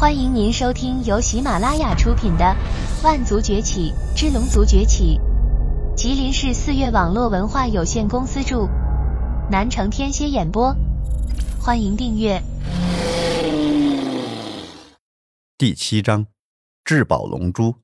[0.00, 2.56] 欢迎您收听由喜马拉雅出品的
[3.04, 5.20] 《万族崛起之龙族崛起》，
[5.94, 8.66] 吉林市四月网络文化有限公司著，
[9.50, 10.74] 南城天蝎演播。
[11.60, 12.42] 欢迎订阅。
[15.58, 16.26] 第七章，
[16.82, 17.74] 至宝龙珠，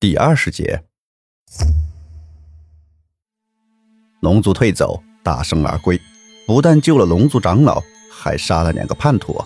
[0.00, 0.82] 第二十节。
[4.18, 5.96] 龙族退走，大胜而归，
[6.44, 9.40] 不但救了龙族长老，还杀了两个叛徒。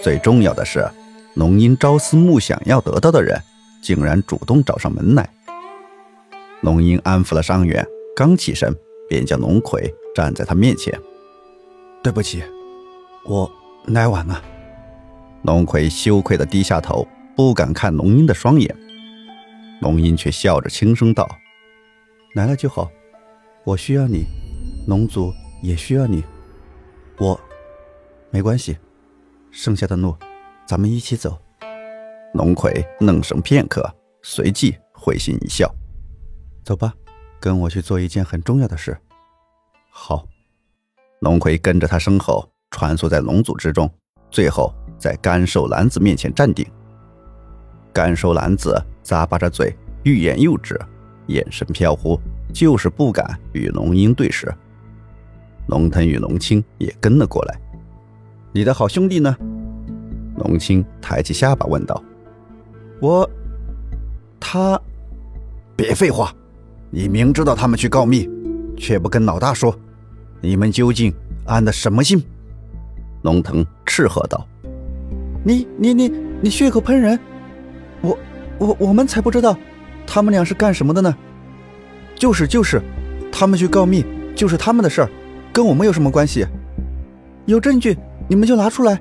[0.00, 0.88] 最重要的是，
[1.38, 3.40] 龙鹰朝思暮想要得到的人，
[3.80, 5.30] 竟然主动找上门来。
[6.62, 8.76] 龙鹰安抚了伤员，刚起身，
[9.08, 10.92] 便叫龙葵站在他面前。
[12.02, 12.42] 对不起，
[13.24, 13.48] 我
[13.86, 14.42] 来晚了。
[15.42, 17.06] 龙葵羞愧地低下头，
[17.36, 18.76] 不敢看龙鹰的双眼。
[19.80, 21.24] 龙鹰却笑着轻声道
[22.34, 22.90] ：“来了就好，
[23.62, 24.24] 我需要你，
[24.88, 26.24] 龙族也需要你。
[27.16, 27.40] 我，
[28.30, 28.76] 没关系，
[29.52, 30.16] 剩下的路，
[30.68, 31.36] 咱们一起走。”
[32.34, 33.90] 龙葵愣神片刻，
[34.22, 35.74] 随即会心一笑
[36.62, 36.92] ：“走吧，
[37.40, 38.96] 跟我去做一件很重要的事。”
[39.90, 40.28] 好。
[41.20, 43.90] 龙葵跟着他身后，穿梭在龙族之中，
[44.30, 44.72] 最后。
[44.98, 46.66] 在干瘦男子面前站定，
[47.92, 49.72] 干瘦男子咂巴着嘴，
[50.02, 50.76] 欲言又止，
[51.28, 52.20] 眼神飘忽，
[52.52, 54.52] 就是不敢与龙鹰对视。
[55.68, 57.60] 龙腾与龙青也跟了过来。
[58.50, 59.36] 你的好兄弟呢？
[60.38, 62.02] 龙青抬起下巴问道。
[63.00, 63.28] 我，
[64.40, 64.80] 他，
[65.76, 66.32] 别废话！
[66.90, 68.28] 你明知道他们去告密，
[68.76, 69.76] 却不跟老大说，
[70.40, 71.12] 你们究竟
[71.44, 72.22] 安的什么心？
[73.22, 74.46] 龙腾斥喝道。
[75.44, 77.18] 你你你你血口喷人！
[78.00, 78.18] 我
[78.58, 79.56] 我我们才不知道，
[80.06, 81.14] 他们俩是干什么的呢？
[82.14, 82.82] 就是就是，
[83.30, 85.10] 他们去告密就是他们的事儿，
[85.52, 86.46] 跟我们有什么关系？
[87.46, 87.96] 有证据
[88.28, 89.00] 你们就拿出来，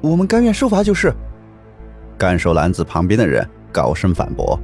[0.00, 1.12] 我们甘愿受罚就是。
[2.18, 4.58] 干瘦男子旁边的人高声反驳：“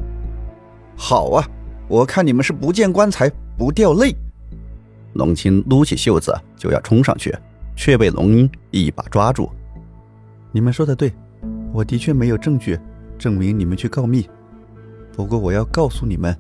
[0.97, 1.47] 好啊，
[1.89, 4.15] 我看你们是不见棺材不掉泪。”
[5.15, 7.35] 龙青撸起袖子就要冲上去，
[7.77, 9.51] 却被龙鹰一把抓住。
[10.51, 11.13] 你们说的对，
[11.73, 12.79] 我的确没有证据
[13.19, 14.27] 证明你们去告密。
[15.13, 16.35] 不过我要告诉你们，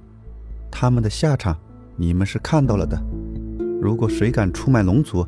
[0.70, 1.54] 他们的下场
[1.96, 2.98] 你们是看到了的。
[3.82, 5.26] 如果谁敢出卖龙族，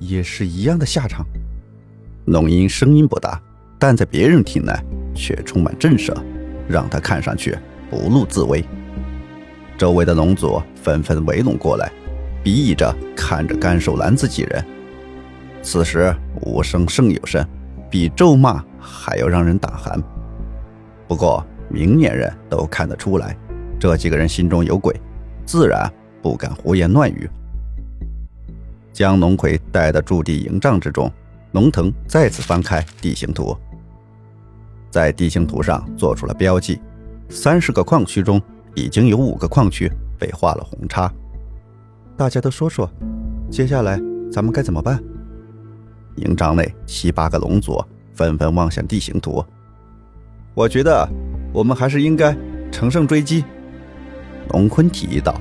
[0.00, 1.24] 也是一样的下场。
[2.30, 3.40] 龙鹰声音不大，
[3.76, 4.80] 但在别人听来
[5.12, 6.14] 却充满震慑，
[6.68, 7.58] 让他看上去
[7.90, 8.64] 不怒自威。
[9.76, 11.90] 周围的龙族纷纷围拢过来，
[12.44, 14.64] 鄙夷着看着干瘦男子几人。
[15.60, 17.44] 此时无声胜有声。
[17.90, 20.00] 比咒骂还要让人胆寒。
[21.08, 23.36] 不过明眼人都看得出来，
[23.80, 24.94] 这几个人心中有鬼，
[25.44, 25.92] 自然
[26.22, 27.28] 不敢胡言乱语。
[28.92, 31.10] 将龙葵带到驻地营帐之中，
[31.52, 33.56] 龙腾再次翻开地形图，
[34.88, 36.80] 在地形图上做出了标记。
[37.28, 38.40] 三十个矿区中，
[38.74, 41.12] 已经有五个矿区被画了红叉。
[42.16, 42.88] 大家都说说，
[43.50, 44.00] 接下来
[44.32, 45.02] 咱们该怎么办？
[46.16, 47.82] 营帐内七八个龙族
[48.12, 49.44] 纷纷望向地形图。
[50.54, 51.08] 我觉得
[51.52, 52.36] 我们还是应该
[52.70, 53.44] 乘胜追击。
[54.50, 55.40] 龙坤提议道：“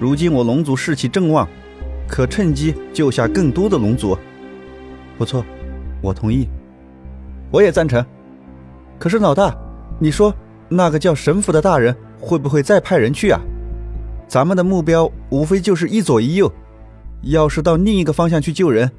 [0.00, 1.48] 如今我龙族士气正旺，
[2.08, 4.18] 可趁机救下更多的龙族。”
[5.18, 5.44] 不错，
[6.02, 6.48] 我同意。
[7.50, 8.04] 我也赞成。
[8.98, 9.56] 可是老大，
[9.98, 10.34] 你说
[10.68, 13.40] 那个叫神父的大人会不会再派人去啊？
[14.28, 16.52] 咱们的目标无非就是一左一右，
[17.22, 18.90] 要是到另一个方向去救人。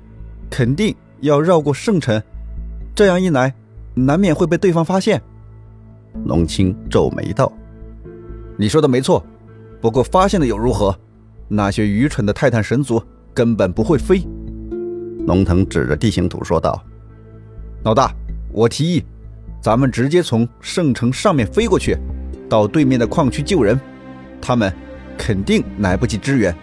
[0.50, 2.22] 肯定要绕过圣城，
[2.96, 3.54] 这样一来，
[3.94, 5.22] 难免会被对方发现。
[6.26, 7.52] 龙青皱眉道
[8.58, 9.22] ：“你说的没错，
[9.82, 10.98] 不过发现了又如何？
[11.50, 14.26] 那些愚蠢的泰坦神族根本不会飞。”
[15.28, 16.82] 龙腾指着地形图说道
[17.84, 18.14] ：“老大，
[18.50, 19.04] 我提议，
[19.62, 21.98] 咱们直接从圣城上面飞过去，
[22.50, 23.78] 到对面的矿区救人，
[24.42, 24.74] 他们
[25.18, 26.56] 肯定来不及支援。”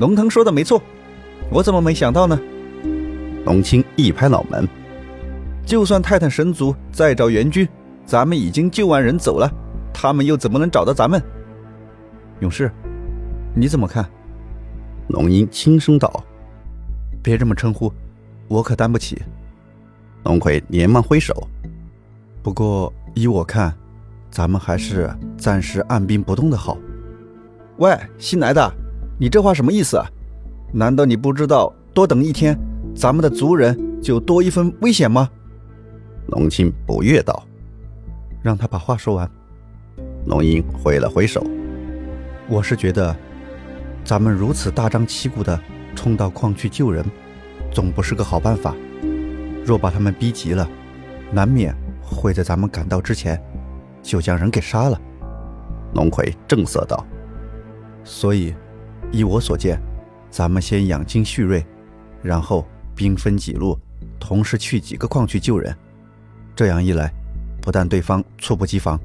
[0.00, 0.80] 龙腾说的没错，
[1.50, 2.40] 我怎么没想到呢？
[3.44, 4.66] 龙青一拍脑门
[5.66, 7.68] ：“就算泰坦神族再找援军，
[8.06, 9.50] 咱们已经救完人走了，
[9.92, 11.22] 他们又怎么能找到咱们？”
[12.40, 12.72] 勇士，
[13.54, 14.08] 你怎么看？
[15.08, 16.24] 龙鹰轻声道
[17.22, 17.92] ：“别这么称呼，
[18.48, 19.20] 我可担不起。”
[20.24, 21.34] 龙葵连忙挥手
[22.42, 23.74] ：“不过依我看，
[24.30, 26.76] 咱们还是暂时按兵不动的好。”
[27.78, 28.72] 喂，新来的，
[29.18, 30.02] 你这话什么意思？
[30.72, 32.58] 难道你不知道多等一天？
[32.94, 35.28] 咱们的族人就多一分危险吗？
[36.26, 37.46] 龙青不悦道
[38.42, 39.30] ：“让他把话说完。”
[40.26, 41.42] 龙鹰挥了挥手
[42.50, 43.16] ：“我是觉得，
[44.04, 45.58] 咱们如此大张旗鼓的
[45.94, 47.04] 冲到矿区救人，
[47.72, 48.74] 总不是个好办法。
[49.64, 50.68] 若把他们逼急了，
[51.32, 53.40] 难免会在咱们赶到之前
[54.02, 55.00] 就将人给杀了。
[55.94, 57.06] 龙葵正色道
[58.04, 58.54] ：“所以，
[59.10, 59.80] 依我所见，
[60.30, 61.64] 咱们先养精蓄锐，
[62.22, 63.78] 然后兵分几路，
[64.18, 65.74] 同时去几个矿区救人。
[66.54, 67.12] 这样一来，
[67.60, 68.98] 不但对方猝不及防，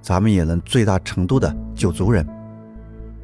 [0.00, 2.26] 咱们也能最大程度的救族人。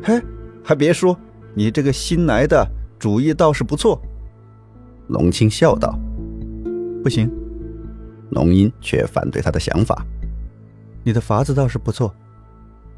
[0.02, 0.20] 嘿，
[0.62, 1.18] 还别说，
[1.54, 2.66] 你这个新来的
[2.98, 4.00] 主意倒是不错。”
[5.08, 5.98] 龙青笑道
[7.02, 7.30] ：“不行。”
[8.30, 10.04] 龙英却反对他的想法
[11.04, 12.14] ：“你的法子倒是不错。”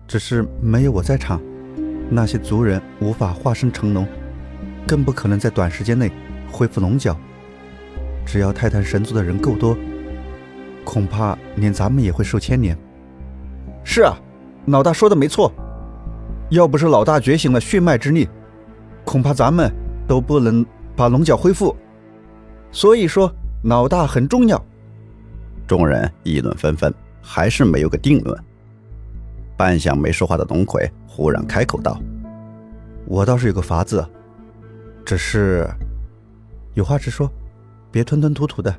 [0.08, 1.40] 只是没有我在场，
[2.08, 4.06] 那些族人无法化身成龙，
[4.86, 6.10] 更不可能在短时间内
[6.50, 7.16] 恢复龙角。
[8.24, 9.76] 只要泰坦神族的人够多，
[10.84, 12.78] 恐怕连咱们也会受牵连。
[13.82, 14.16] 是啊，
[14.66, 15.52] 老大说的没错。
[16.50, 18.28] 要不是老大觉醒了血脉之力，
[19.04, 19.68] 恐怕咱们
[20.06, 20.64] 都不能
[20.94, 21.74] 把龙角恢复。
[22.70, 23.32] 所以说，
[23.64, 24.62] 老大很重要。
[25.66, 28.38] 众人议论纷纷，还是没有个定论。
[29.56, 31.98] 半晌没说话的龙葵忽然开口道
[33.06, 34.06] ：“我倒是有个法子，
[35.04, 35.66] 只是
[36.74, 37.30] 有话直说，
[37.90, 38.74] 别吞吞吐吐的。”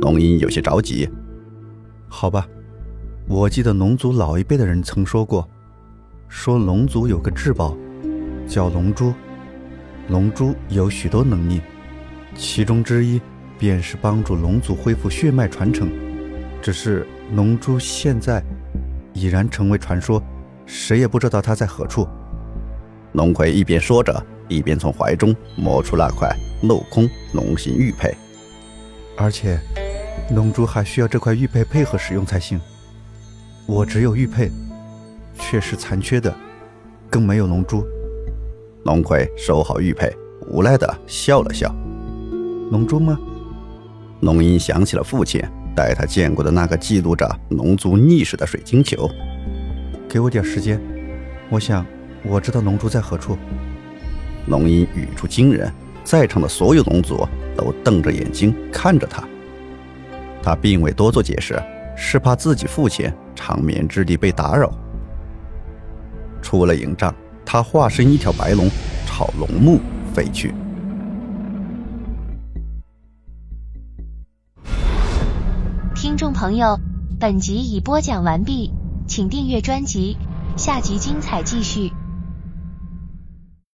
[0.00, 1.08] 龙吟有些着急
[2.06, 2.46] ：“好吧，
[3.26, 5.48] 我记得龙族老一辈的人曾说过，
[6.28, 7.74] 说龙族有个至宝，
[8.46, 9.14] 叫龙珠，
[10.08, 11.60] 龙珠有许多能力，
[12.36, 13.20] 其中之一
[13.58, 15.90] 便是帮助龙族恢复血脉传承。
[16.62, 18.42] 只是龙珠现在……”
[19.14, 20.20] 已然成为传说，
[20.66, 22.04] 谁也不知道它在何处。
[23.12, 26.28] 龙葵一边说着，一边从怀中摸出那块
[26.64, 28.12] 镂空龙形玉佩。
[29.16, 29.56] 而且，
[30.34, 32.60] 龙珠还需要这块玉佩配合使用才行。
[33.66, 34.50] 我只有玉佩，
[35.38, 36.34] 却是残缺的，
[37.08, 37.86] 更没有龙珠。
[38.84, 40.14] 龙葵收好玉佩，
[40.46, 41.74] 无奈的笑了笑。
[42.70, 43.18] 龙珠吗？
[44.20, 45.42] 龙吟想起了父亲。
[45.76, 49.10] 带他见过的那个记录着龙族历史的水晶球，
[50.08, 50.80] 给我点时间，
[51.50, 51.84] 我想
[52.22, 53.36] 我知道龙珠在何处。
[54.46, 55.68] 龙吟语出惊人，
[56.04, 57.26] 在场的所有龙族
[57.56, 59.24] 都瞪着眼睛看着他。
[60.40, 61.60] 他并未多做解释，
[61.96, 64.72] 是怕自己父亲长眠之地被打扰。
[66.40, 67.12] 出了营帐，
[67.54, 68.68] 他化身一条白龙，
[69.06, 69.78] 朝龙墓
[70.12, 70.52] 飞去。
[75.94, 76.80] 听众朋友，
[77.20, 78.72] 本集已播讲完毕，
[79.06, 80.16] 请订阅专辑，
[80.56, 81.92] 下集精彩继续。